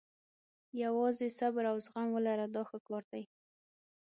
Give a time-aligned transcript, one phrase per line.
[0.83, 3.23] یوازې صبر او زغم ولره دا ښه کار دی.